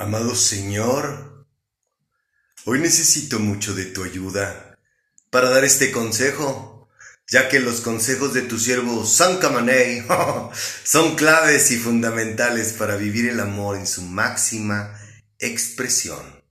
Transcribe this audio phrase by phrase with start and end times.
[0.00, 1.44] Amado Señor,
[2.64, 4.78] hoy necesito mucho de tu ayuda
[5.28, 6.88] para dar este consejo,
[7.26, 10.06] ya que los consejos de tu siervo San Camaney
[10.84, 14.96] son claves y fundamentales para vivir el amor en su máxima
[15.40, 16.44] expresión.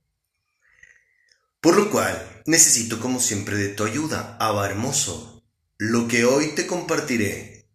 [1.62, 5.42] Por lo cual, necesito como siempre de tu ayuda, Abba hermoso.
[5.78, 7.70] Lo que hoy te compartiré,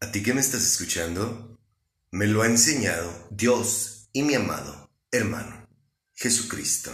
[0.00, 1.58] a ti que me estás escuchando,
[2.10, 5.66] me lo ha enseñado Dios y mi amado hermano
[6.14, 6.90] Jesucristo.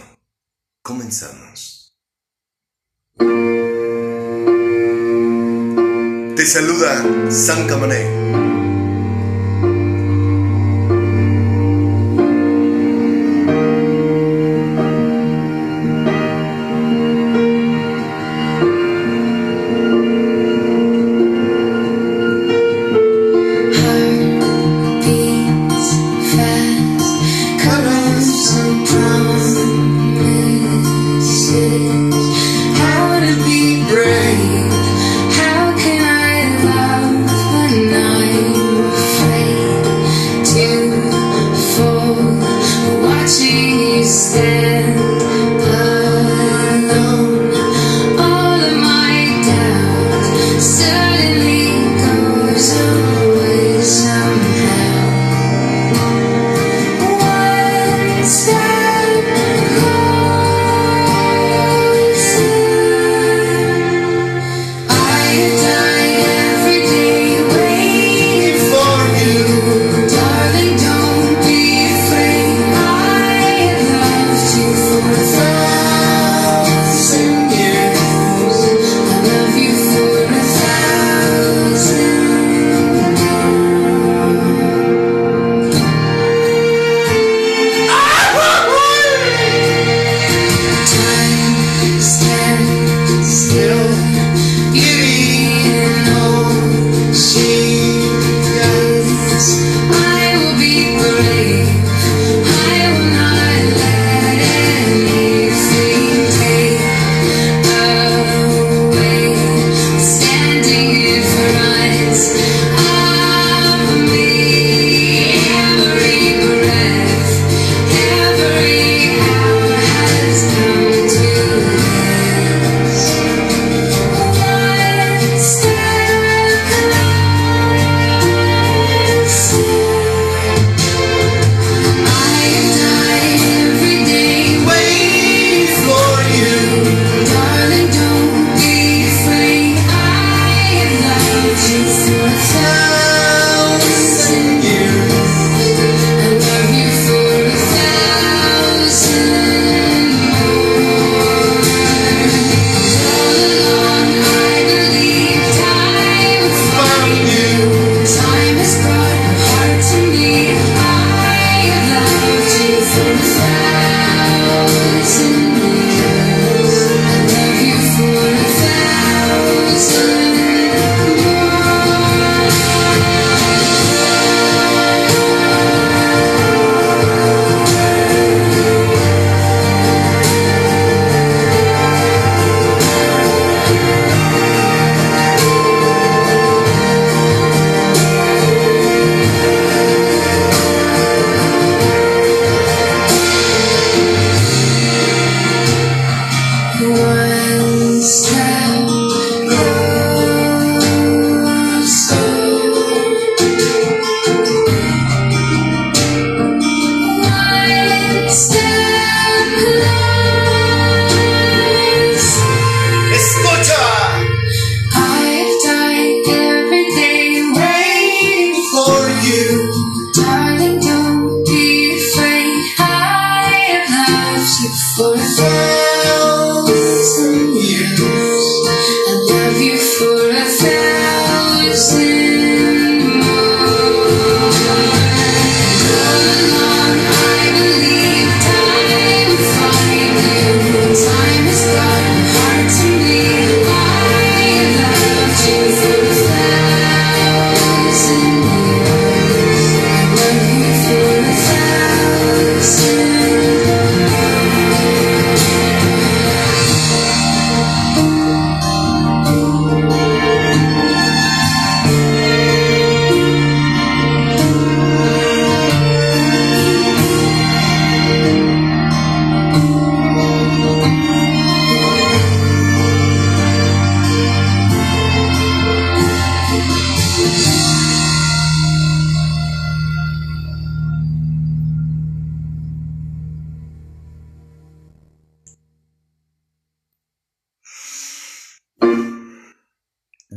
[0.81, 1.97] Comenzamos.
[6.35, 8.46] Te saluda San Camané.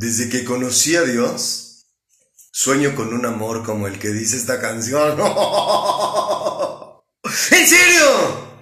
[0.01, 1.85] Desde que conocí a Dios,
[2.51, 5.11] sueño con un amor como el que dice esta canción.
[7.51, 8.61] ¡En serio!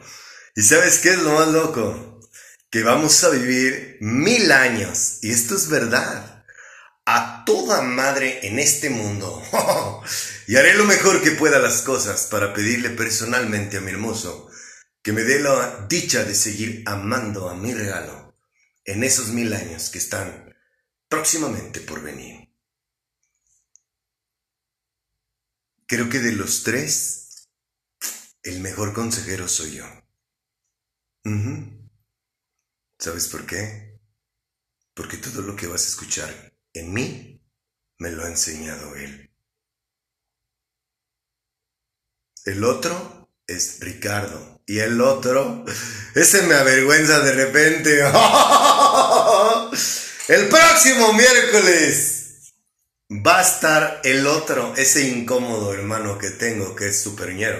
[0.53, 2.19] ¿Y sabes qué es lo más loco?
[2.69, 5.19] Que vamos a vivir mil años.
[5.21, 6.43] Y esto es verdad.
[7.05, 9.41] A toda madre en este mundo.
[10.45, 14.51] y haré lo mejor que pueda las cosas para pedirle personalmente a mi hermoso
[15.01, 18.35] que me dé la dicha de seguir amando a mi regalo
[18.83, 20.48] en esos mil años que están
[21.09, 22.47] próximamente por venir.
[25.87, 27.49] Creo que de los tres,
[28.43, 29.85] el mejor consejero soy yo.
[32.99, 33.99] ¿Sabes por qué?
[34.93, 37.41] Porque todo lo que vas a escuchar en mí
[37.97, 39.31] me lo ha enseñado él.
[42.45, 44.61] El otro es Ricardo.
[44.65, 45.65] Y el otro,
[46.15, 48.03] ese me avergüenza de repente.
[50.29, 52.53] El próximo miércoles
[53.09, 57.57] va a estar el otro, ese incómodo hermano que tengo, que es superñero.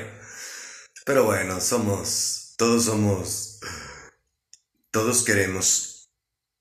[1.03, 3.59] Pero bueno, somos, todos somos,
[4.91, 6.11] todos queremos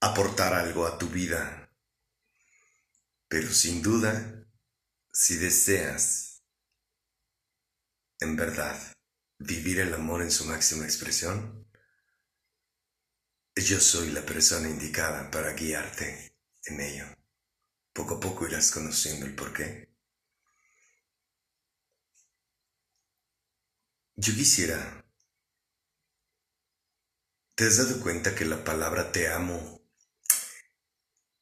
[0.01, 1.71] aportar algo a tu vida.
[3.29, 4.47] Pero sin duda,
[5.13, 6.43] si deseas,
[8.21, 8.81] en verdad,
[9.39, 11.58] vivir el amor en su máxima expresión,
[13.61, 16.33] yo soy la persona indicada para guiarte
[16.65, 17.05] en ello.
[17.93, 19.89] Poco a poco irás conociendo el porqué.
[24.17, 25.05] Yo quisiera...
[27.55, 29.83] ¿Te has dado cuenta que la palabra te amo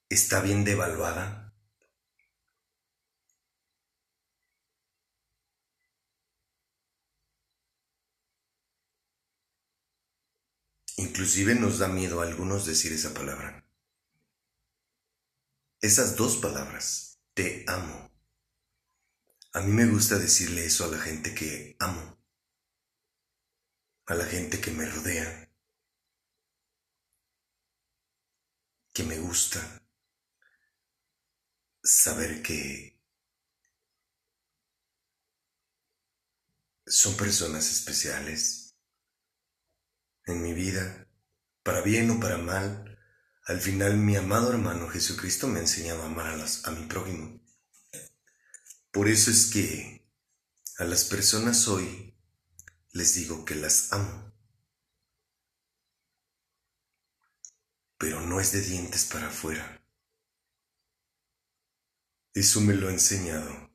[0.08, 1.45] está bien devaluada?
[10.96, 13.64] Inclusive nos da miedo a algunos decir esa palabra.
[15.80, 18.10] Esas dos palabras, te amo.
[19.52, 22.18] A mí me gusta decirle eso a la gente que amo,
[24.06, 25.54] a la gente que me rodea,
[28.94, 29.60] que me gusta
[31.82, 32.98] saber que
[36.86, 38.65] son personas especiales
[40.26, 41.08] en mi vida,
[41.62, 42.98] para bien o para mal,
[43.44, 47.40] al final mi amado hermano Jesucristo me enseñaba a amar a, a mi prójimo.
[48.90, 50.10] Por eso es que
[50.78, 52.18] a las personas hoy
[52.92, 54.32] les digo que las amo.
[57.98, 59.80] Pero no es de dientes para afuera.
[62.34, 63.70] Eso me lo ha enseñado.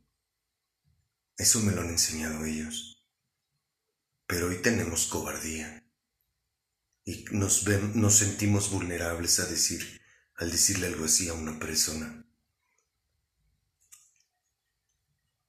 [1.38, 3.08] Eso me lo han enseñado ellos.
[4.28, 5.81] Pero hoy tenemos cobardía
[7.04, 7.66] y nos,
[7.96, 10.02] nos sentimos vulnerables a decir,
[10.36, 12.26] al decirle algo así a una persona.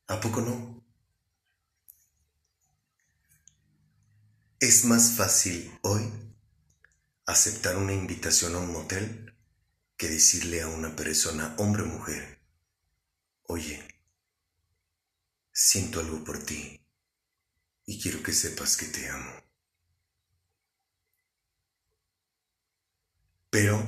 [0.06, 0.84] ¿A poco no?
[4.60, 6.02] Es más fácil hoy
[7.26, 9.34] aceptar una invitación a un motel
[9.96, 12.42] que decirle a una persona, hombre o mujer,
[13.44, 13.86] oye,
[15.52, 16.86] siento algo por ti
[17.86, 19.41] y quiero que sepas que te amo.
[23.52, 23.84] Pero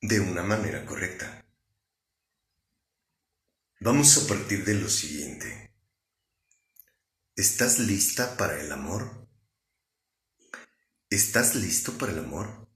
[0.00, 1.46] de una manera correcta.
[3.80, 5.74] Vamos a partir de lo siguiente.
[7.36, 9.28] ¿Estás lista para el amor?
[11.10, 12.66] ¿Estás listo para el amor?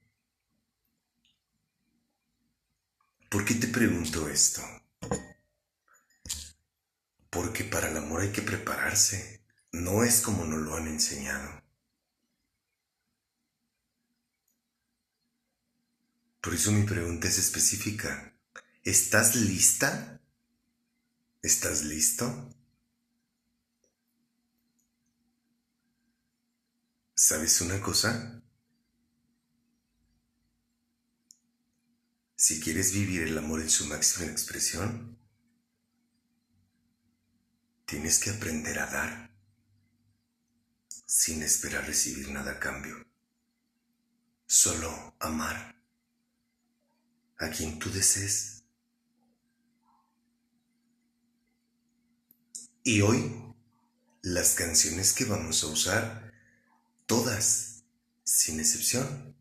[3.31, 4.61] ¿Por qué te pregunto esto?
[7.31, 11.68] Porque para el amor hay que prepararse, no es como nos lo han enseñado.
[16.49, 18.35] Por eso mi pregunta es específica.
[18.83, 20.19] ¿Estás lista?
[21.43, 22.49] ¿Estás listo?
[27.15, 28.43] ¿Sabes una cosa?
[32.35, 35.19] Si quieres vivir el amor en su máxima expresión,
[37.85, 39.37] tienes que aprender a dar
[41.05, 43.07] sin esperar recibir nada a cambio.
[44.47, 45.78] Solo amar
[47.39, 48.65] a quien tú desees.
[52.83, 53.55] Y hoy,
[54.23, 56.33] las canciones que vamos a usar,
[57.07, 57.85] todas,
[58.25, 59.37] sin excepción,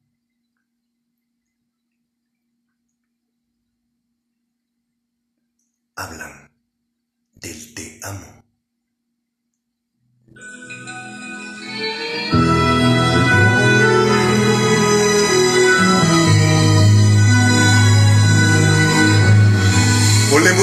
[5.95, 6.51] hablan
[7.35, 8.43] del te amo.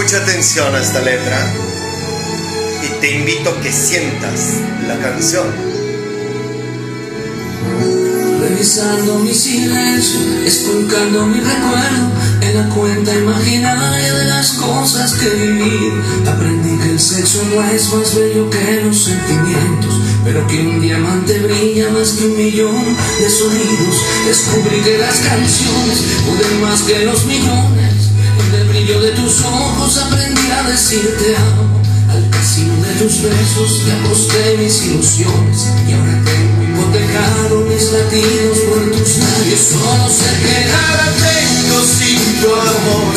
[0.05, 1.51] Mucha atención a esta letra
[2.83, 5.47] y te invito a que sientas la canción.
[8.39, 12.11] Revisando mi silencio, esculcando mi recuerdo
[12.43, 15.91] en la cuenta imaginaria de las cosas que viví.
[16.29, 21.39] Aprendí que el sexo no es más bello que los sentimientos, pero que un diamante
[21.39, 23.97] brilla más que un millón de sonidos.
[24.27, 27.84] Descubrí que las canciones pueden más que los millones.
[28.85, 31.81] Brillo de tus ojos aprendí a decirte amo.
[32.11, 38.59] Al casino de tus besos te aposté mis ilusiones y ahora tengo hipotecado mis latidos
[38.69, 39.61] por tus labios.
[39.73, 43.15] Solo sé que nada tengo sin tu amor,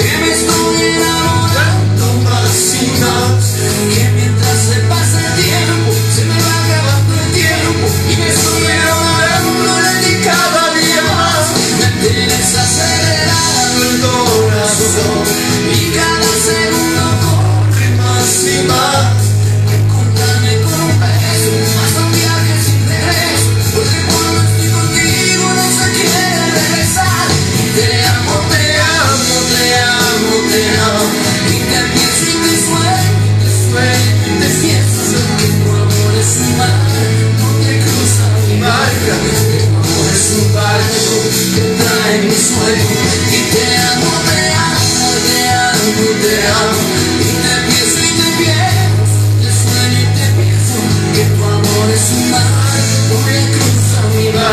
[0.00, 3.44] que me estoy enamorando más y más,
[3.92, 8.64] que mientras se pasa el tiempo se me va acabando el tiempo y me estoy
[8.72, 11.44] enamorando de ti cada día más.
[11.76, 14.00] Me tienes acelerado el
[14.90, 15.24] corazón
[15.72, 19.19] y cada segundo corre más y más.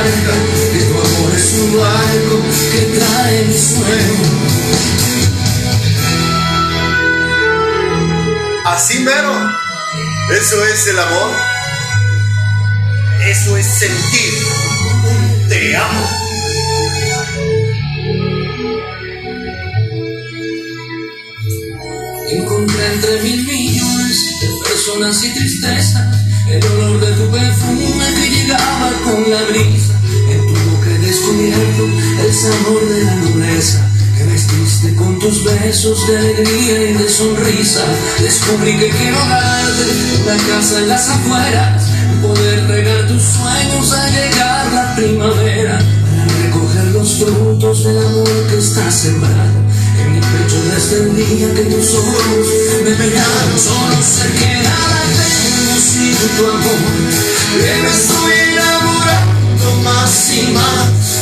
[0.08, 4.48] Que tu amor es un barco que trae mi sueño.
[8.66, 9.52] Así mero.
[10.32, 11.32] Eso es el amor.
[13.26, 14.34] Eso es sentir.
[15.50, 16.10] Te amo.
[22.30, 26.12] Encontré entre mil millones de personas y tristeza
[26.50, 29.97] el olor de tu perfume que llegaba con la brisa.
[31.30, 33.86] El sabor de la nobleza
[34.18, 37.84] que vestiste con tus besos de alegría y de sonrisa.
[38.22, 39.84] Descubrí que quiero darte
[40.24, 41.84] una casa en las afueras,
[42.22, 48.58] poder regar tus sueños al llegar la primavera, para recoger los frutos del amor que
[48.60, 49.60] está sembrado
[50.00, 52.48] en mi pecho desde el día que tus ojos
[52.86, 53.60] me miraron.
[53.60, 56.80] Solo sé que nada tengo sin tu amor,
[57.60, 61.07] que me estoy enamorando más y más.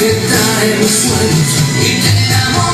[0.00, 1.52] que trae mis sueños.
[1.84, 2.69] Y te amo,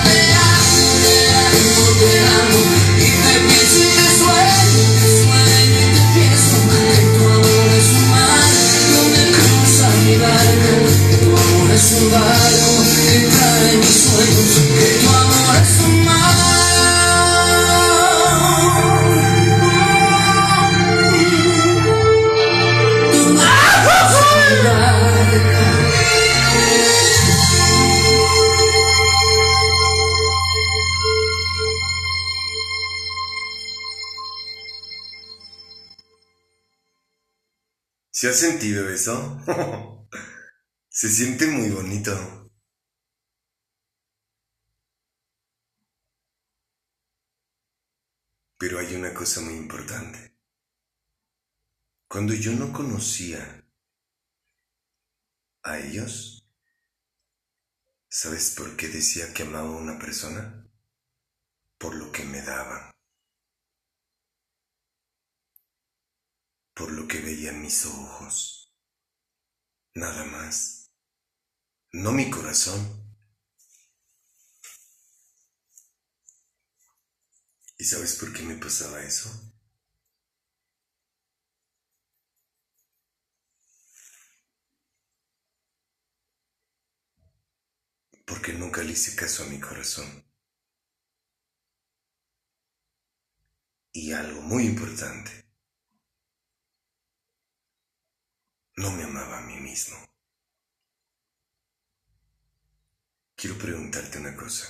[40.99, 42.51] Se siente muy bonito.
[48.57, 50.39] Pero hay una cosa muy importante.
[52.09, 53.63] Cuando yo no conocía
[55.65, 56.49] a ellos,
[58.09, 60.67] ¿sabes por qué decía que amaba a una persona?
[61.77, 62.91] Por lo que me daban.
[66.77, 68.71] por lo que veían mis ojos.
[69.95, 70.76] Nada más.
[71.93, 72.81] No mi corazón.
[77.79, 79.31] ¿Y sabes por qué me pasaba eso?
[88.27, 90.25] Porque nunca le hice caso a mi corazón.
[93.93, 95.47] Y algo muy importante.
[98.77, 99.97] no me amaba a mí mismo.
[103.37, 104.67] Quiero preguntarte una cosa.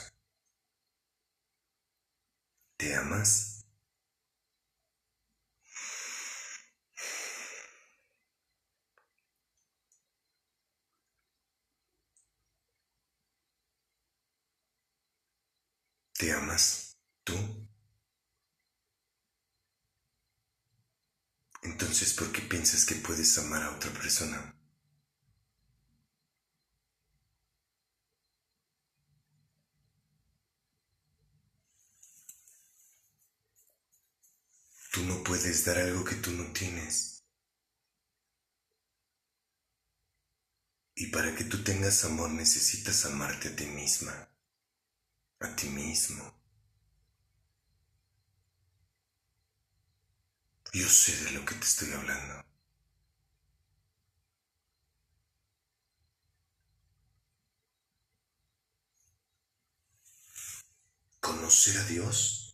[2.78, 3.66] ¿Te amas?
[16.18, 17.34] ¿Te amas tú?
[21.62, 24.54] Entonces, ¿por qué piensas que puedes amar a otra persona?
[34.96, 37.22] Tú no puedes dar algo que tú no tienes.
[40.94, 44.30] Y para que tú tengas amor necesitas amarte a ti misma,
[45.40, 46.24] a ti mismo.
[50.72, 52.44] Yo sé de lo que te estoy hablando.
[61.20, 62.45] Conocer a Dios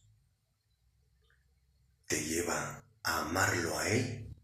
[2.12, 4.37] te lleva a amarlo a Él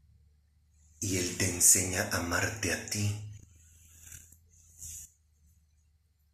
[1.01, 3.15] y Él te enseña a amarte a ti.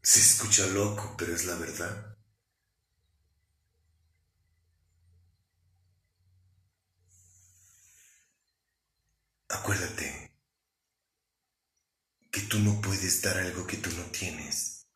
[0.00, 2.16] Se escucha loco, pero es la verdad.
[9.48, 10.38] Acuérdate
[12.30, 14.86] que tú no puedes dar algo que tú no tienes.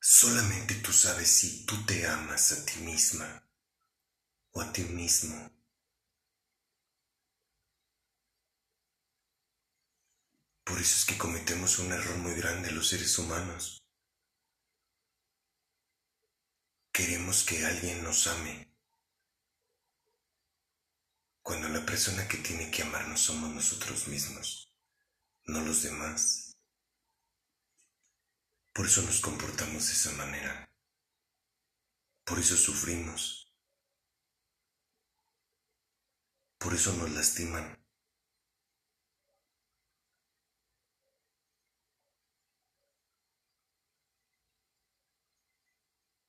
[0.00, 3.49] Solamente tú sabes si tú te amas a ti misma
[4.52, 5.50] o a ti mismo.
[10.64, 13.82] Por eso es que cometemos un error muy grande los seres humanos.
[16.92, 18.70] Queremos que alguien nos ame
[21.42, 24.72] cuando la persona que tiene que amarnos somos nosotros mismos,
[25.46, 26.52] no los demás.
[28.72, 30.72] Por eso nos comportamos de esa manera.
[32.24, 33.39] Por eso sufrimos.
[36.60, 37.74] Por eso nos lastiman.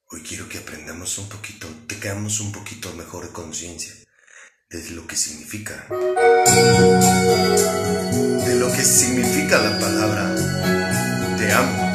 [0.06, 3.94] Hoy quiero que aprendamos un poquito, quedamos un poquito mejor conciencia
[4.70, 5.86] de lo que significa,
[8.46, 10.36] de lo que significa la palabra
[11.38, 11.91] te amo.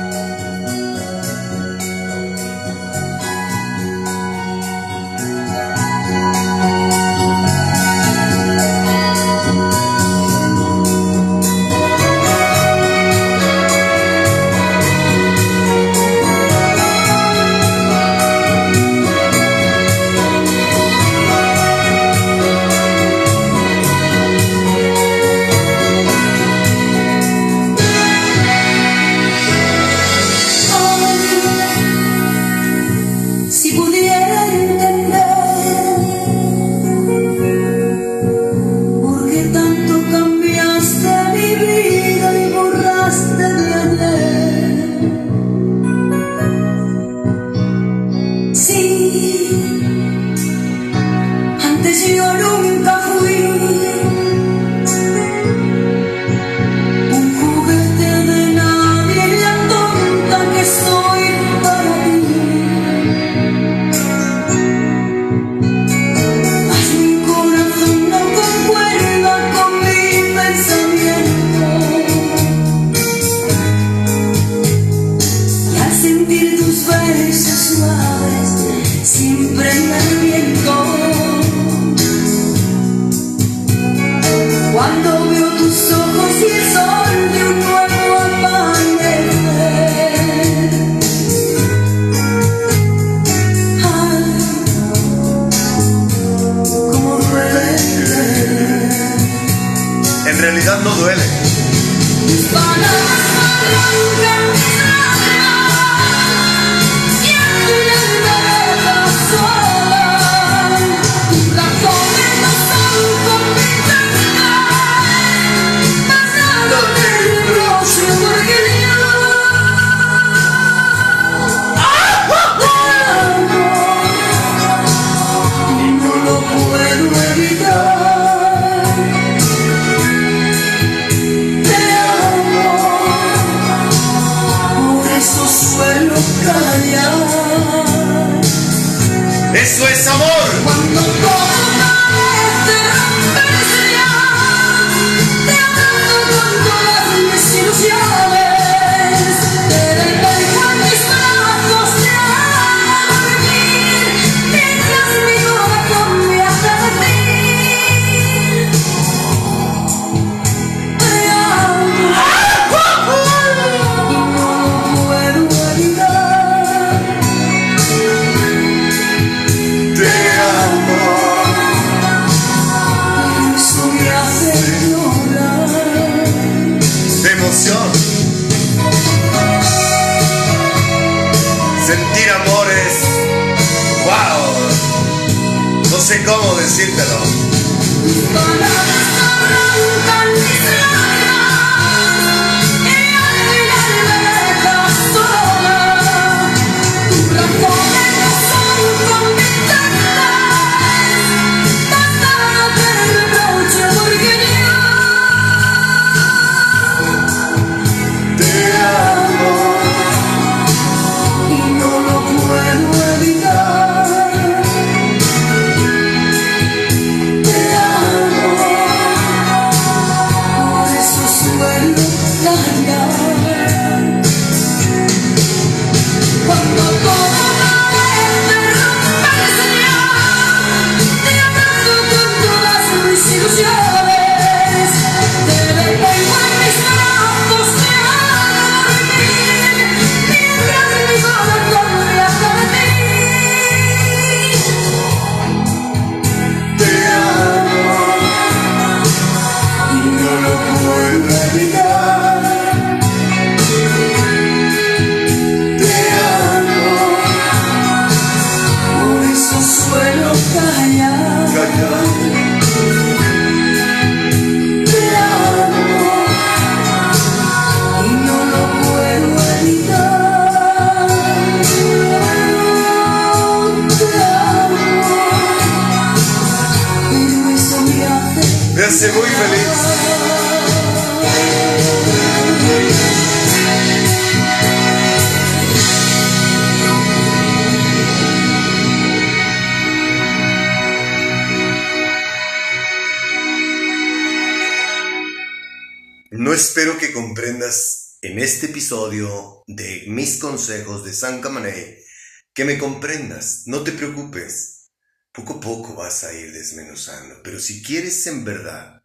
[298.36, 302.04] En este episodio de mis consejos de San Camané,
[302.52, 304.92] que me comprendas, no te preocupes,
[305.32, 309.02] poco a poco vas a ir desmenuzando, pero si quieres en verdad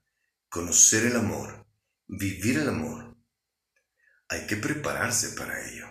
[0.49, 1.65] conocer el amor,
[2.07, 3.15] vivir el amor,
[4.27, 5.87] hay que prepararse para ello.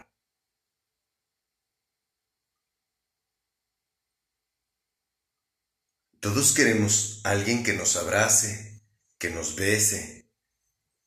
[6.21, 8.83] Todos queremos alguien que nos abrace,
[9.19, 10.31] que nos bese,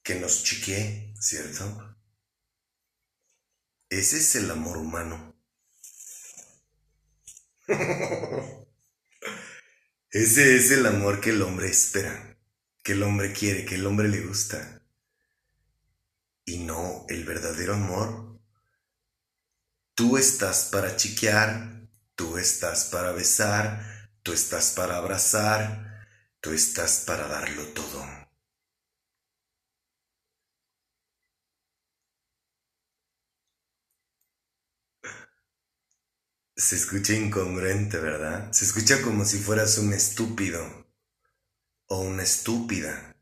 [0.02, 1.83] que nos chiquee, ¿cierto?
[3.94, 5.36] Ese es el amor humano.
[10.10, 12.36] Ese es el amor que el hombre espera,
[12.84, 14.82] que el hombre quiere, que el hombre le gusta.
[16.44, 18.40] Y no el verdadero amor.
[19.94, 26.08] Tú estás para chiquear, tú estás para besar, tú estás para abrazar,
[26.42, 28.23] tú estás para darlo todo.
[36.56, 38.52] Se escucha incongruente, ¿verdad?
[38.52, 40.88] Se escucha como si fueras un estúpido
[41.88, 43.16] o una estúpida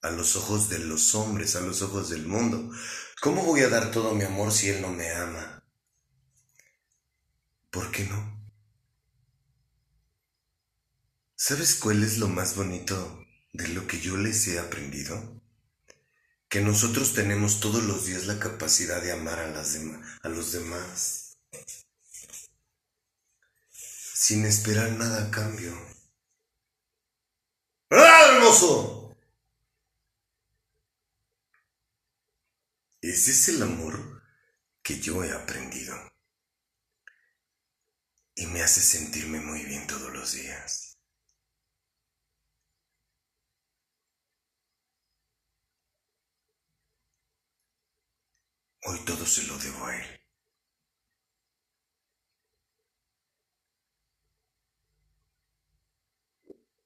[0.00, 2.70] a los ojos de los hombres, a los ojos del mundo.
[3.20, 5.62] ¿Cómo voy a dar todo mi amor si él no me ama?
[7.70, 8.50] ¿Por qué no?
[11.36, 13.22] ¿Sabes cuál es lo más bonito
[13.52, 15.42] de lo que yo les he aprendido?
[16.48, 19.62] Que nosotros tenemos todos los días la capacidad de amar a,
[20.22, 21.17] a los demás
[24.20, 25.72] sin esperar nada a cambio.
[27.90, 29.16] ¡Ah, hermoso!
[33.00, 34.24] Ese es el amor
[34.82, 35.94] que yo he aprendido.
[38.34, 40.98] Y me hace sentirme muy bien todos los días.
[48.82, 50.17] Hoy todo se lo debo a él.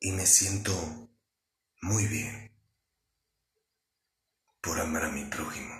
[0.04, 0.72] Y me siento
[1.80, 2.52] muy bien
[4.60, 5.74] por amar a mi prójimo.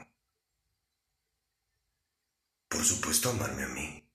[2.69, 4.09] Por supuesto, amarme a mí.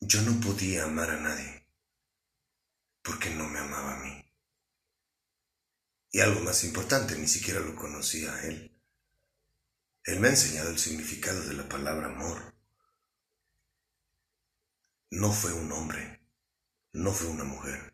[0.00, 1.68] Yo no podía amar a nadie
[3.02, 4.24] porque no me amaba a mí.
[6.12, 8.82] Y algo más importante, ni siquiera lo conocía a él.
[10.04, 12.54] Él me ha enseñado el significado de la palabra amor.
[15.10, 16.19] No fue un hombre
[16.92, 17.92] no fue una mujer.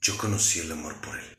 [0.00, 1.36] Yo conocí el amor por él.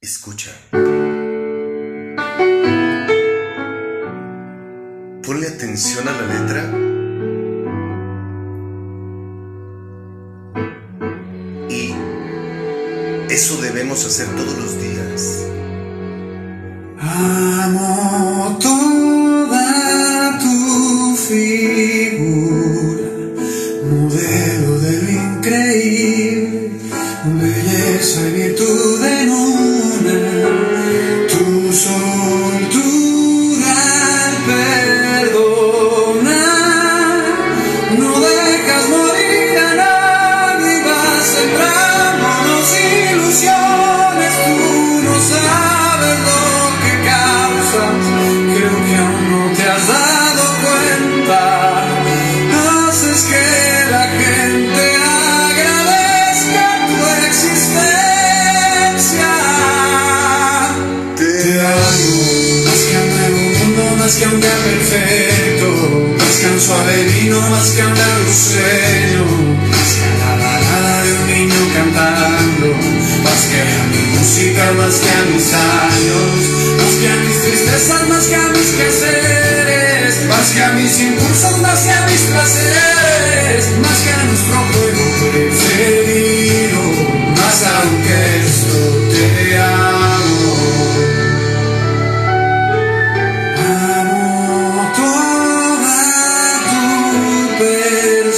[0.00, 0.50] Escucha.
[5.22, 6.89] Ponle atención a la letra
[13.42, 15.46] eso debemos hacer todos los días.
[17.00, 17.99] Amor.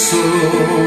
[0.02, 0.81] So.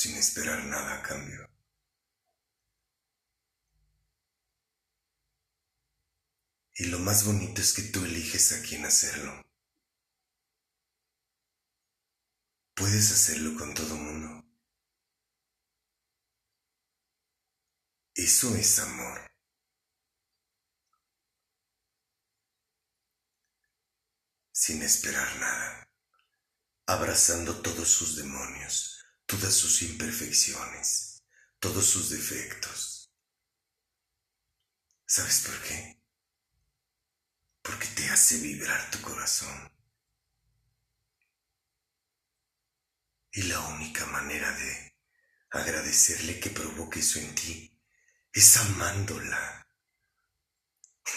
[0.00, 1.46] sin esperar nada a cambio.
[6.74, 9.44] Y lo más bonito es que tú eliges a quién hacerlo.
[12.74, 14.42] Puedes hacerlo con todo mundo.
[18.14, 19.30] Eso es amor.
[24.50, 25.86] Sin esperar nada,
[26.86, 28.89] abrazando todos sus demonios
[29.30, 31.22] todas sus imperfecciones,
[31.60, 33.12] todos sus defectos.
[35.06, 36.02] ¿Sabes por qué?
[37.62, 39.70] Porque te hace vibrar tu corazón.
[43.30, 44.98] Y la única manera de
[45.50, 47.80] agradecerle que provoque eso en ti
[48.32, 49.68] es amándola.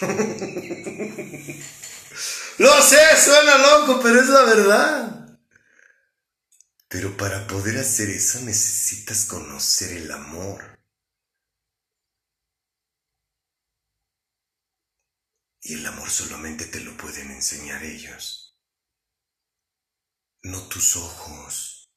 [2.58, 5.23] Lo sé, suena loco, pero es la verdad.
[6.94, 10.78] Pero para poder hacer eso necesitas conocer el amor.
[15.60, 18.56] Y el amor solamente te lo pueden enseñar ellos,
[20.44, 21.90] no tus ojos.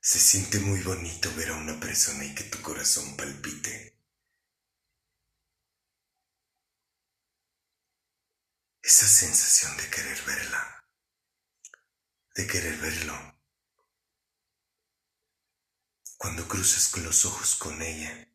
[0.00, 3.93] Se siente muy bonito ver a una persona y que tu corazón palpite.
[8.84, 10.88] Esa sensación de querer verla,
[12.34, 13.16] de querer verlo.
[16.18, 18.28] Cuando cruzas los ojos con ella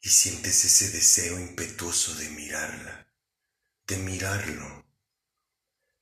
[0.00, 3.14] y sientes ese deseo impetuoso de mirarla,
[3.86, 4.86] de mirarlo,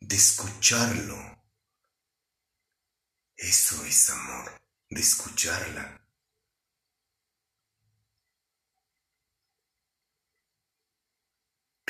[0.00, 1.32] de escucharlo
[3.42, 4.52] eso es amor,
[4.88, 6.01] de escucharla.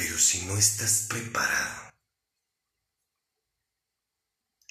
[0.02, 1.92] Pero si no estás preparado,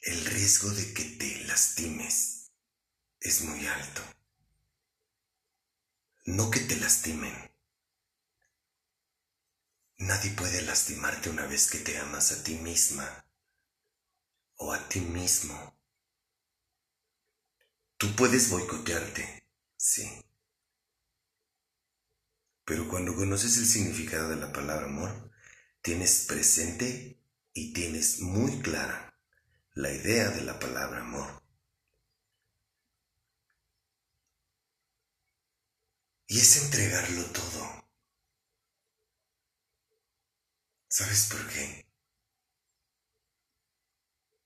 [0.01, 2.51] el riesgo de que te lastimes
[3.21, 4.01] es muy alto.
[6.25, 7.33] No que te lastimen.
[9.99, 13.25] Nadie puede lastimarte una vez que te amas a ti misma
[14.57, 15.79] o a ti mismo.
[17.95, 20.11] Tú puedes boicotearte, sí.
[22.71, 25.29] Pero cuando conoces el significado de la palabra amor,
[25.81, 29.13] tienes presente y tienes muy clara
[29.73, 31.43] la idea de la palabra amor.
[36.27, 37.91] Y es entregarlo todo.
[40.87, 41.91] ¿Sabes por qué?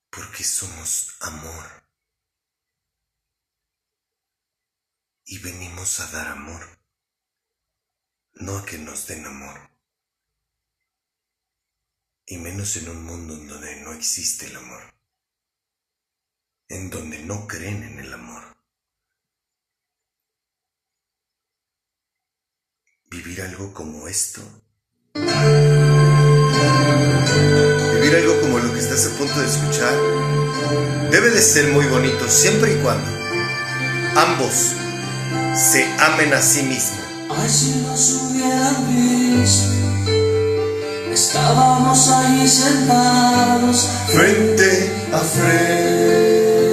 [0.10, 1.86] Porque somos amor.
[5.28, 6.85] y venimos a dar amor,
[8.36, 9.58] no a que nos den amor,
[12.26, 14.82] y menos en un mundo en donde no existe el amor,
[16.68, 18.44] en donde no creen en el amor.
[23.06, 24.42] Vivir algo como esto,
[25.14, 25.26] vivir
[28.16, 29.94] algo como lo que estás a punto de escuchar,
[31.10, 33.10] debe de ser muy bonito siempre y cuando
[34.20, 34.74] ambos
[35.56, 37.05] se amen a sí mismos.
[37.30, 39.74] Ay, si nos hubieran visto,
[41.12, 46.66] estábamos ahí sentados frente a frente.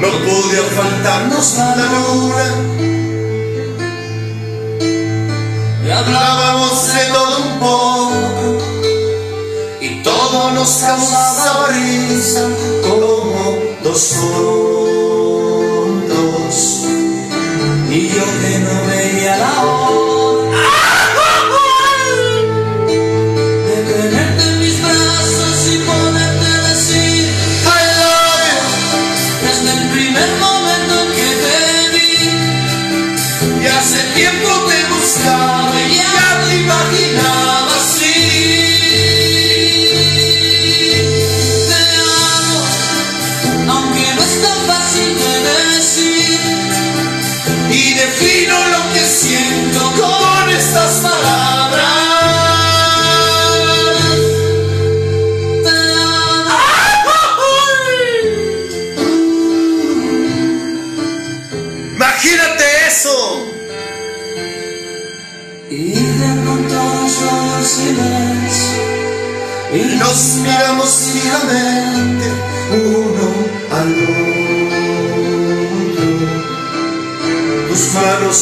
[0.00, 2.46] No podía faltarnos la luna.
[5.86, 8.58] Y hablábamos de todo un poco.
[9.80, 12.42] Y todo nos causaba risa
[12.82, 14.95] como dos y
[19.26, 19.75] no veía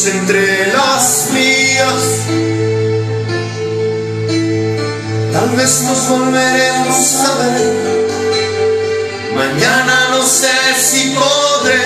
[0.03, 2.03] entre las mías.
[5.33, 7.61] Tal vez nos volveremos a ver.
[9.37, 11.83] Mañana no sé si podré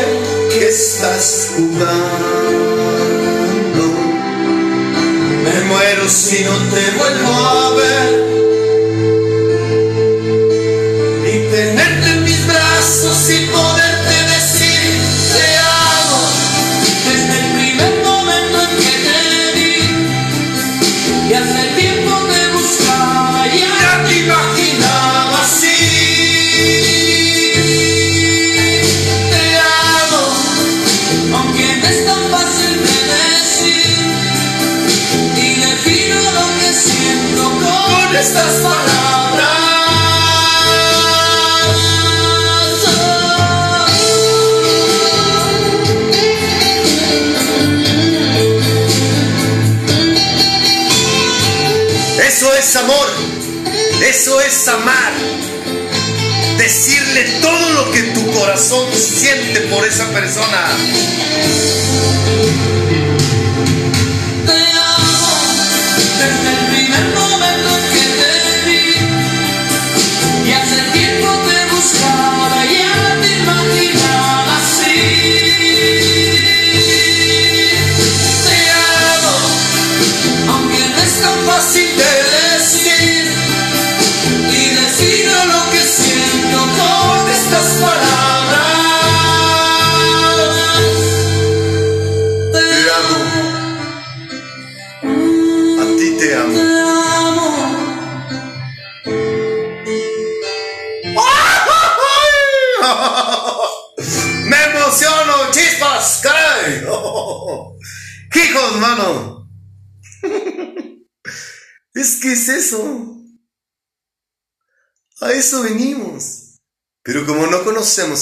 [0.50, 1.84] que estás jugando.
[5.44, 8.28] Me muero si no te vuelvo a ver.
[54.20, 55.12] Eso es amar.
[56.58, 60.66] Decirle todo lo que tu corazón siente por esa persona.
[64.44, 65.38] Te amo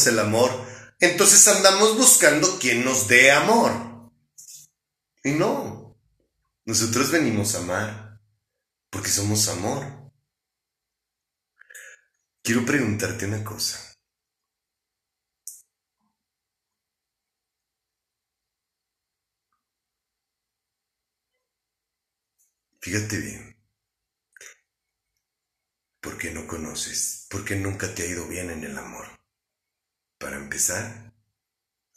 [0.06, 0.50] el amor,
[1.00, 4.12] entonces andamos buscando quien nos dé amor.
[5.22, 5.98] Y no.
[6.64, 8.20] Nosotros venimos a amar.
[8.90, 10.12] Porque somos amor.
[12.42, 13.96] Quiero preguntarte una cosa.
[22.80, 23.56] Fíjate bien.
[26.00, 27.26] ¿Por qué no conoces?
[27.28, 29.08] ¿Por qué nunca te ha ido bien en el amor?
[30.18, 31.14] Para empezar,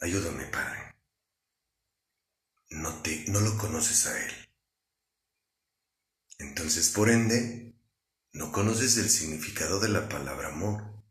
[0.00, 0.96] ayúdame, Padre.
[2.70, 4.32] No, te, no lo conoces a Él.
[6.38, 7.74] Entonces, por ende,
[8.32, 11.04] no conoces el significado de la palabra amor.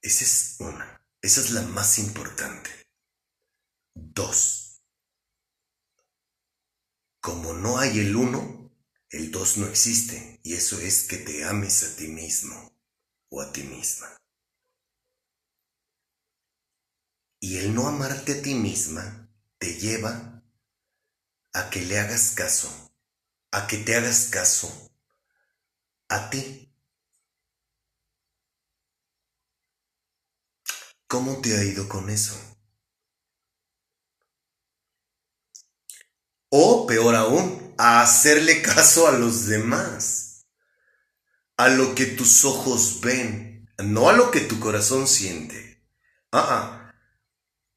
[0.00, 1.02] Esa es una.
[1.20, 2.70] Esa es la más importante.
[3.94, 4.82] Dos.
[7.20, 8.72] Como no hay el uno,
[9.10, 10.40] el dos no existe.
[10.44, 12.78] Y eso es que te ames a ti mismo
[13.30, 14.16] o a ti misma.
[17.40, 19.28] Y el no amarte a ti misma
[19.58, 20.42] te lleva
[21.52, 22.92] a que le hagas caso,
[23.50, 24.92] a que te hagas caso
[26.08, 26.72] a ti.
[31.06, 32.34] ¿Cómo te ha ido con eso?
[36.50, 40.46] O peor aún, a hacerle caso a los demás,
[41.56, 45.82] a lo que tus ojos ven, no a lo que tu corazón siente.
[46.32, 46.75] Ah, ah,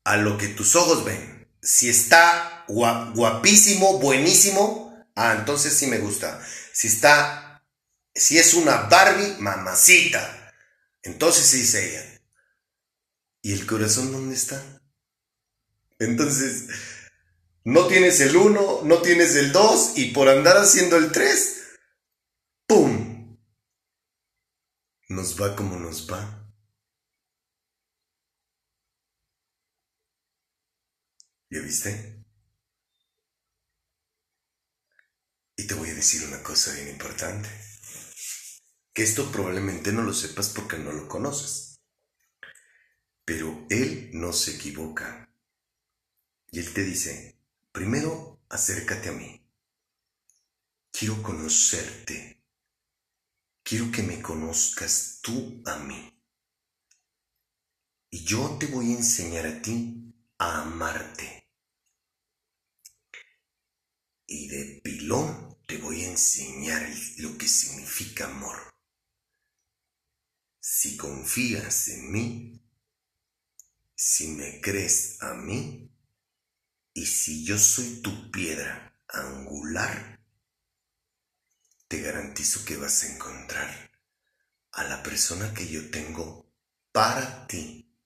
[0.03, 1.47] a lo que tus ojos ven.
[1.61, 6.41] Si está guapísimo, buenísimo, ah, entonces sí me gusta.
[6.73, 7.63] Si está,
[8.13, 10.53] si es una Barbie, mamacita,
[11.03, 12.21] entonces sí dice ella.
[13.41, 14.61] ¿Y el corazón dónde está?
[15.97, 16.67] Entonces,
[17.63, 21.57] no tienes el 1, no tienes el 2 y por andar haciendo el 3,
[22.67, 23.37] ¡pum!
[25.09, 26.38] Nos va como nos va.
[31.49, 32.23] ¿Ya viste?
[35.55, 37.49] Y te voy a decir una cosa bien importante.
[38.93, 41.81] Que esto probablemente no lo sepas porque no lo conoces.
[43.25, 45.33] Pero Él no se equivoca.
[46.51, 47.39] Y Él te dice,
[47.71, 49.47] Primero, acércate a mí.
[50.91, 52.43] Quiero conocerte.
[53.63, 56.13] Quiero que me conozcas tú a mí.
[58.09, 61.38] Y yo te voy a enseñar a ti a amarte.
[64.31, 68.75] Y de pilón te voy a enseñar lo que significa amor.
[70.59, 72.61] Si confías en mí,
[73.95, 75.91] si me crees a mí,
[76.93, 80.23] y si yo soy tu piedra angular,
[81.87, 83.99] te garantizo que vas a encontrar
[84.73, 86.53] a la persona que yo tengo
[86.91, 87.97] para ti.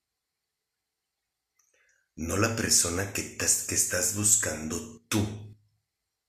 [2.16, 5.53] No la persona que, que estás buscando tú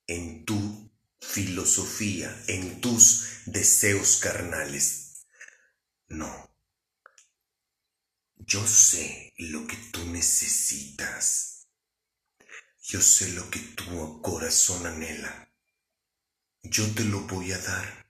[0.06, 5.26] en tu filosofía, en tus deseos carnales.
[6.08, 6.54] No.
[8.36, 11.68] Yo sé lo que tú necesitas.
[12.82, 15.50] Yo sé lo que tu corazón anhela.
[16.62, 18.04] Yo te lo voy a dar.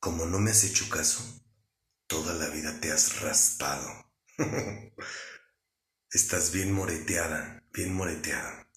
[0.00, 1.22] Como no me has hecho caso,
[2.08, 4.12] toda la vida te has raspado.
[6.12, 8.68] Estás bien moreteada, bien moreteada.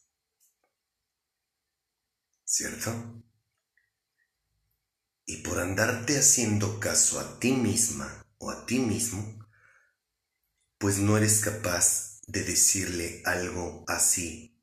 [2.45, 3.25] ¿Cierto?
[5.25, 9.45] Y por andarte haciendo caso a ti misma o a ti mismo,
[10.77, 14.57] pues no eres capaz de decirle algo así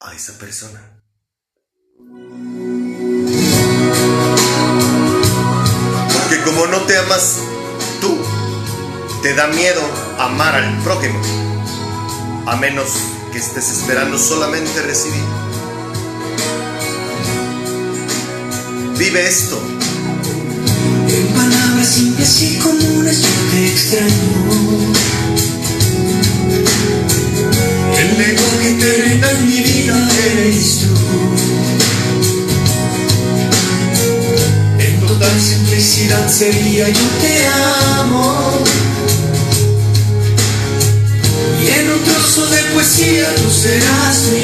[0.00, 1.02] a esa persona.
[6.12, 7.53] Porque como no te amas
[8.04, 8.18] tú,
[9.22, 9.80] te da miedo
[10.18, 11.18] amar al prójimo,
[12.46, 12.88] a menos
[13.32, 15.24] que estés esperando solamente recibir.
[18.98, 19.74] Vive esto
[21.84, 24.12] simples y comunes yo te extraño.
[27.98, 30.94] El lenguaje reina en mi vida eres tú.
[34.78, 37.43] En total simplicidad sería yo te
[43.64, 44.43] serás mi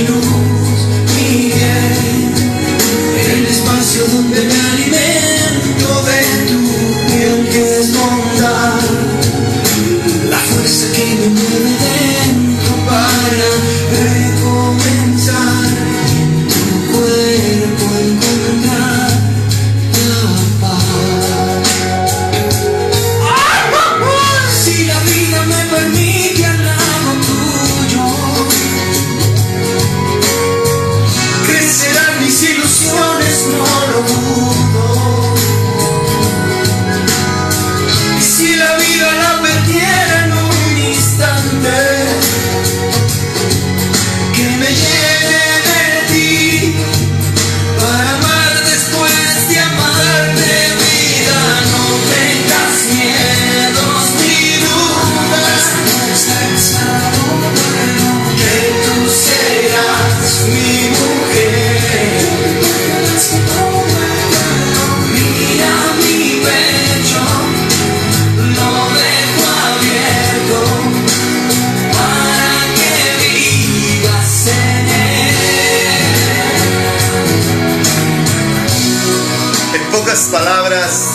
[79.91, 81.09] Pocas palabras,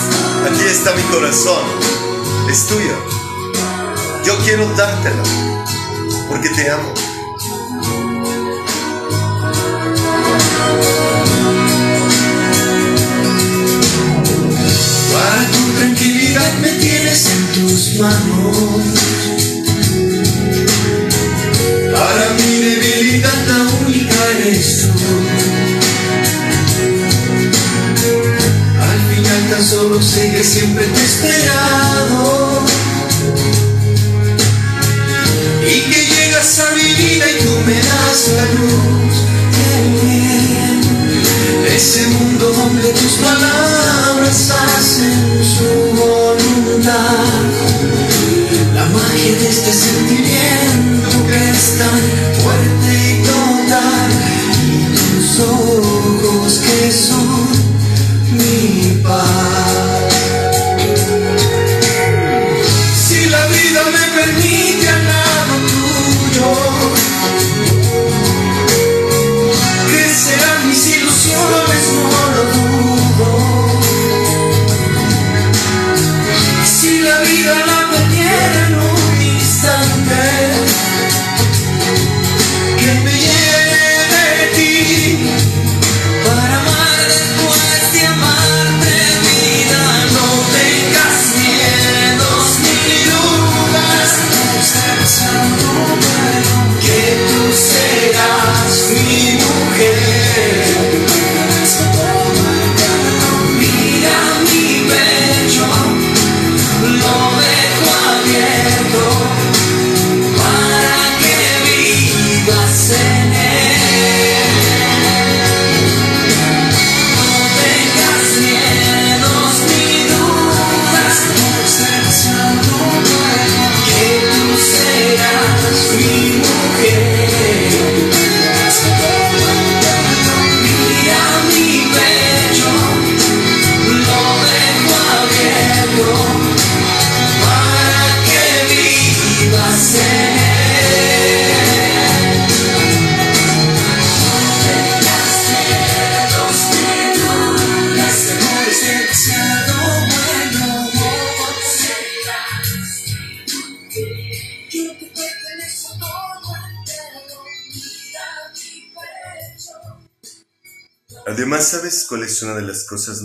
[0.45, 1.63] aquí está mi corazón.
[2.49, 2.95] Es tuyo.
[4.25, 5.23] Yo quiero dártelo.
[6.27, 6.93] Porque te amo.
[15.13, 18.57] Para tu tranquilidad me tienes en tus manos.
[21.93, 25.64] Para mi debilidad la única eres tú.
[29.75, 32.61] Solo sé que siempre te he esperado.
[35.67, 39.15] Y que llegas a mi vida y tú me das la luz
[39.57, 40.77] del bien.
[41.75, 45.69] Ese mundo donde tus palabras hacen su
[46.01, 47.43] voluntad.
[48.73, 51.99] La magia de este sentimiento que es tan
[52.41, 54.09] fuerte y total.
[54.71, 57.64] Y tus ojos que son
[58.37, 60.14] mi paz.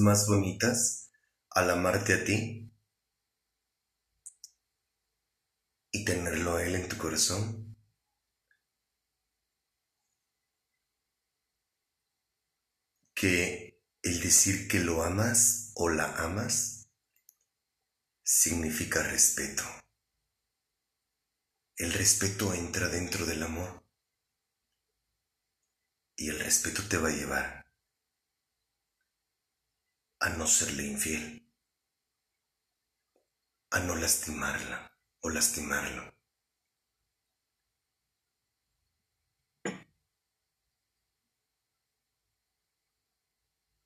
[0.01, 1.11] Más bonitas
[1.51, 2.73] al amarte a ti?
[5.93, 7.77] Y tenerlo a él en tu corazón.
[13.15, 16.89] Que el decir que lo amas o la amas
[18.23, 19.65] significa respeto.
[21.77, 23.85] El respeto entra dentro del amor.
[26.17, 27.60] Y el respeto te va a llevar
[30.21, 31.25] a no serle infiel,
[33.71, 34.93] a no lastimarla
[35.23, 36.15] o lastimarlo.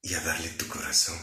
[0.03, 1.19] Y a darle tu corazón,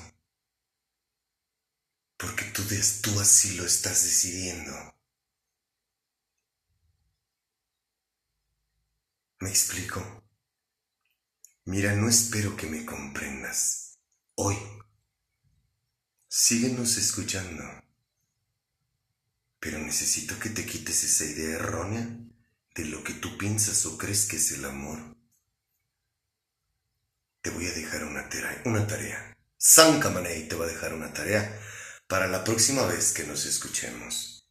[2.18, 2.64] porque tú,
[3.04, 4.72] tú así lo estás decidiendo.
[9.40, 10.24] ¿Me explico?
[11.66, 14.00] Mira, no espero que me comprendas.
[14.36, 14.81] Hoy.
[16.34, 17.62] Síguenos escuchando.
[19.60, 22.08] Pero necesito que te quites esa idea errónea
[22.74, 25.18] de lo que tú piensas o crees que es el amor.
[27.42, 28.62] Te voy a dejar una, tarea.
[28.64, 29.36] Una tarea.
[29.58, 31.62] San Kamanei te va a dejar una tarea
[32.08, 34.50] para la próxima vez que nos escuchemos.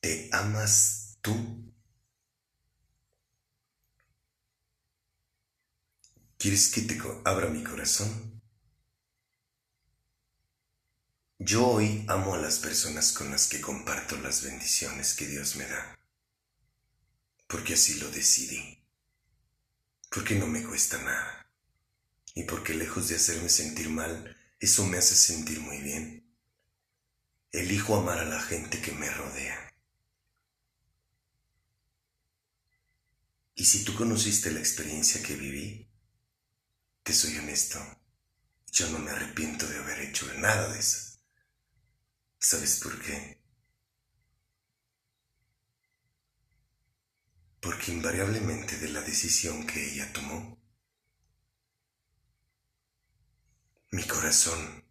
[0.00, 1.72] ¿Te amas tú?
[6.36, 8.35] ¿Quieres que te abra mi corazón?
[11.38, 15.66] Yo hoy amo a las personas con las que comparto las bendiciones que Dios me
[15.66, 15.98] da,
[17.46, 18.82] porque así lo decidí,
[20.08, 21.46] porque no me cuesta nada,
[22.34, 26.26] y porque lejos de hacerme sentir mal, eso me hace sentir muy bien.
[27.52, 29.74] Elijo amar a la gente que me rodea.
[33.54, 35.86] Y si tú conociste la experiencia que viví,
[37.02, 37.78] te soy honesto,
[38.72, 41.05] yo no me arrepiento de haber hecho nada de eso.
[42.38, 43.42] ¿Sabes por qué?
[47.60, 50.58] Porque invariablemente de la decisión que ella tomó,
[53.90, 54.84] mi corazón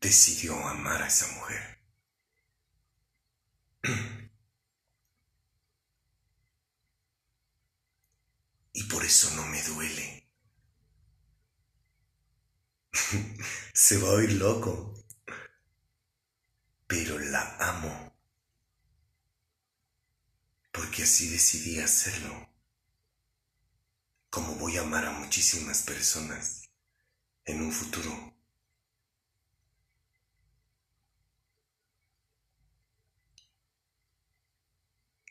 [0.00, 1.80] decidió amar a esa mujer.
[8.72, 10.28] Y por eso no me duele.
[13.74, 14.94] Se va a oír loco.
[16.90, 18.12] Pero la amo.
[20.72, 22.48] Porque así decidí hacerlo.
[24.28, 26.68] Como voy a amar a muchísimas personas
[27.44, 28.34] en un futuro.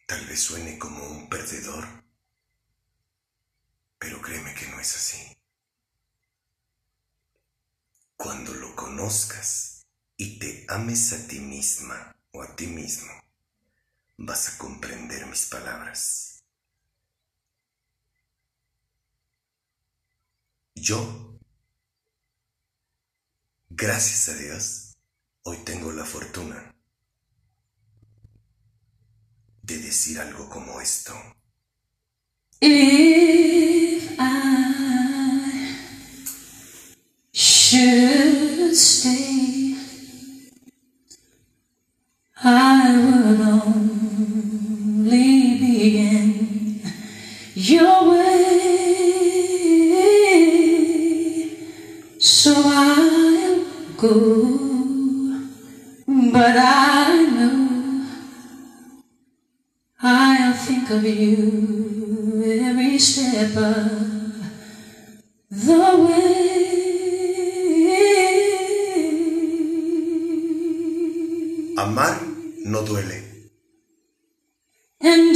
[0.08, 1.86] Tal vez suene como un perdedor,
[3.98, 5.38] pero créeme que no es así.
[8.16, 9.79] Cuando lo conozcas
[10.20, 13.10] y te ames a ti misma o a ti mismo,
[14.18, 16.44] vas a comprender mis palabras.
[20.76, 21.40] Yo,
[23.70, 24.98] gracias a Dios,
[25.44, 26.76] hoy tengo la fortuna
[29.64, 31.14] de decir algo como esto.
[32.62, 33.89] should
[54.02, 54.14] go,
[56.08, 58.06] but I know
[60.02, 64.34] I'll think of you every step of
[65.52, 66.56] the way.
[71.78, 72.16] Amar
[72.66, 73.18] no duele.
[75.02, 75.36] And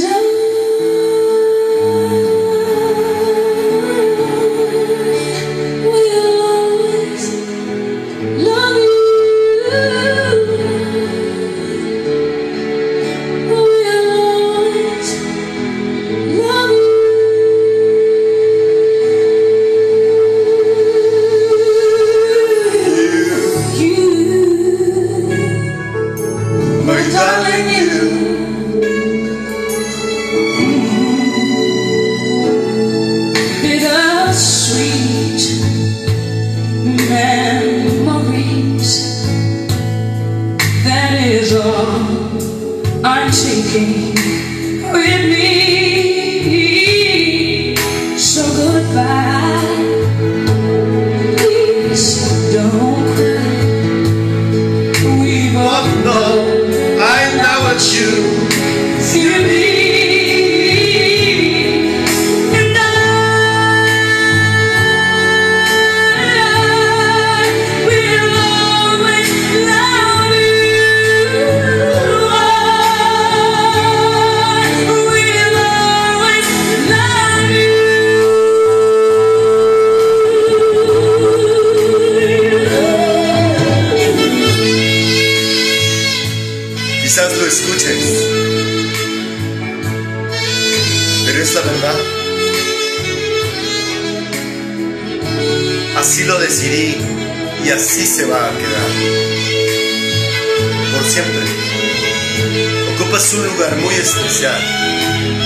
[102.94, 104.60] Ocupas un lugar muy especial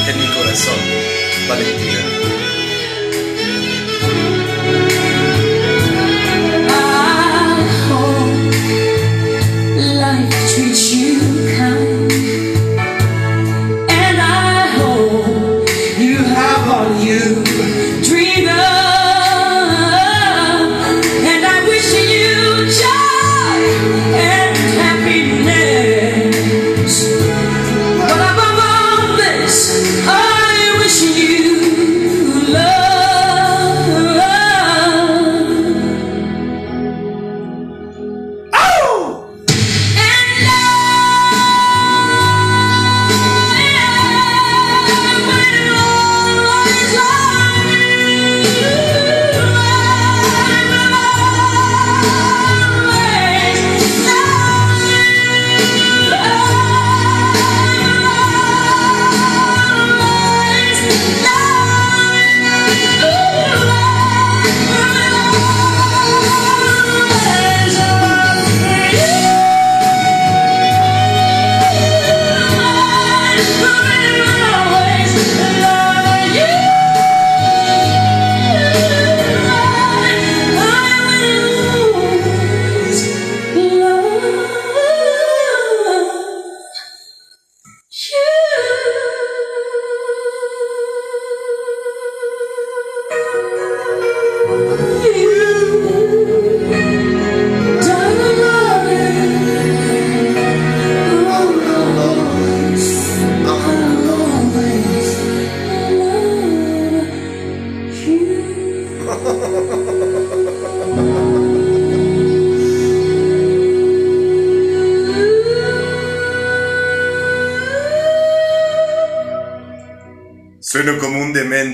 [0.08, 0.78] en mi corazón,
[1.48, 2.17] Valentina.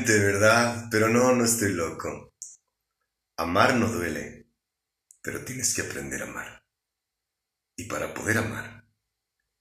[0.03, 0.88] ¿Verdad?
[0.90, 2.34] Pero no, no estoy loco.
[3.36, 4.49] Amar no duele,
[5.22, 6.64] pero tienes que aprender a amar.
[7.76, 8.86] Y para poder amar,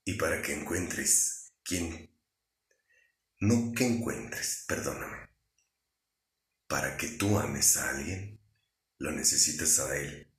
[0.05, 2.11] y para que encuentres quien...
[3.39, 5.29] No que encuentres, perdóname.
[6.67, 8.39] Para que tú ames a alguien,
[8.97, 10.31] lo necesitas a él,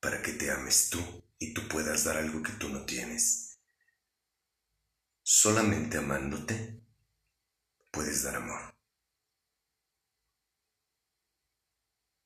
[0.00, 1.00] para que te ames tú
[1.38, 3.58] y tú puedas dar algo que tú no tienes.
[5.22, 6.80] Solamente amándote
[7.90, 8.73] puedes dar amor.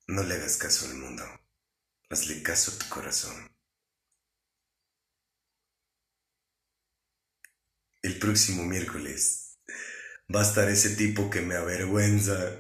[0.08, 1.22] No le hagas caso al mundo,
[2.10, 3.48] hazle caso a tu corazón.
[8.02, 9.58] El próximo miércoles
[10.34, 12.56] va a estar ese tipo que me avergüenza,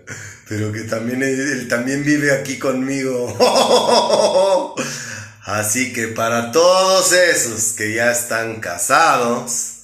[0.48, 3.36] pero que también también vive aquí conmigo.
[5.44, 9.78] Así que para todos esos que ya están casados,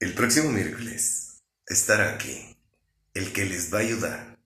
[0.00, 2.49] El próximo miércoles estará aquí
[3.14, 4.38] el que les va a ayudar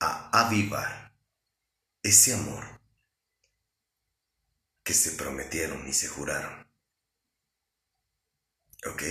[0.00, 1.14] a avivar
[2.02, 2.64] ese amor
[4.82, 6.66] que se prometieron y se juraron.
[8.86, 9.02] ¿Ok?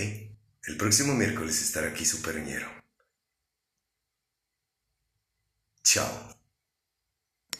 [0.62, 2.68] El próximo miércoles estará aquí su perñero.
[5.82, 6.33] Chao.